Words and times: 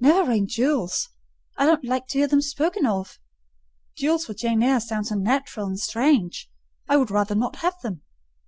—never 0.00 0.30
rain 0.30 0.48
jewels! 0.48 1.10
I 1.56 1.64
don't 1.64 1.84
like 1.84 2.08
to 2.08 2.18
hear 2.18 2.26
them 2.26 2.42
spoken 2.42 2.86
of. 2.86 3.20
Jewels 3.96 4.26
for 4.26 4.34
Jane 4.34 4.60
Eyre 4.64 4.80
sounds 4.80 5.12
unnatural 5.12 5.68
and 5.68 5.78
strange: 5.78 6.50
I 6.88 6.96
would 6.96 7.12
rather 7.12 7.36
not 7.36 7.54
have 7.58 7.80
them." 7.84 8.02